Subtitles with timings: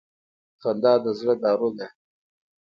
[0.61, 1.87] •خندا د زړه دارو ده.